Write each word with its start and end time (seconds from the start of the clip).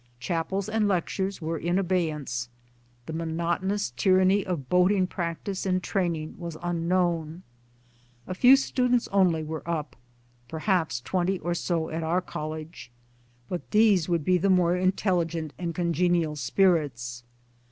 Chapels 0.19 0.67
and 0.67 0.87
lectures 0.87 1.43
were 1.43 1.59
in 1.59 1.77
abeyance, 1.77 2.49
the 3.05 3.13
monotonous 3.13 3.91
tyranny 3.95 4.43
of 4.43 4.67
boating 4.67 5.05
practice 5.05 5.63
and 5.63 5.83
training 5.83 6.33
was 6.39 6.57
un 6.63 6.87
known; 6.87 7.43
a 8.25 8.33
few 8.33 8.55
students 8.55 9.07
only 9.09 9.43
were 9.43 9.61
up*, 9.69 9.95
perhaps 10.47 11.01
twenty 11.01 11.37
or 11.37 11.53
so 11.53 11.91
at 11.91 12.01
our 12.01 12.19
College 12.19 12.89
but 13.47 13.69
these 13.69 14.09
would 14.09 14.25
be 14.25 14.39
the 14.39 14.49
more 14.49 14.75
intelligent 14.75 15.53
and 15.59 15.75
congenial 15.75 16.35
spirits. 16.35 17.23